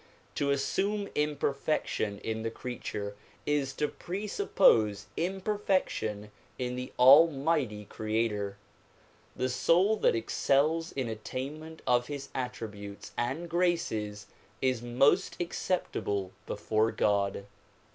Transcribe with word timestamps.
To 0.33 0.49
assume 0.49 1.05
imperfec 1.09 1.85
tion 1.85 2.17
in 2.23 2.41
the 2.41 2.49
creature 2.49 3.15
is 3.45 3.71
to 3.73 3.87
presuppose 3.87 5.05
imperfection 5.15 6.31
in 6.57 6.75
the 6.75 6.91
almighty 6.97 7.85
creator. 7.85 8.57
The 9.35 9.47
soul 9.47 9.97
that 9.97 10.15
excels 10.15 10.91
in 10.91 11.07
attainment 11.07 11.83
of 11.85 12.07
his 12.07 12.29
attributes 12.33 13.11
and 13.15 13.47
graces 13.47 14.25
is 14.59 14.81
most 14.81 15.39
acceptable 15.39 16.31
before 16.47 16.91
God. 16.91 17.45